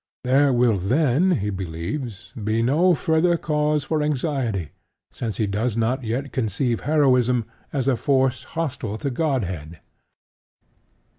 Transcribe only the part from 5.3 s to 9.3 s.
he does not yet conceive Heroism as a force hostile to